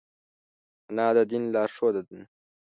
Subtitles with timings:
[0.89, 2.19] انا د دین لارښوده ده